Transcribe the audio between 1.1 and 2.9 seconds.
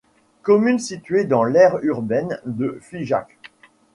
dans l'aire urbaine de